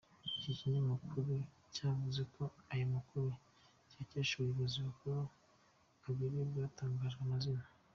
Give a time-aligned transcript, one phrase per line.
[0.37, 1.31] Iki kinyamakuru
[1.73, 3.27] cyavuze ko aya makuru
[3.89, 5.21] kiyakesha abayobozi bakuru
[6.03, 7.65] babiri batatangajwe amazina.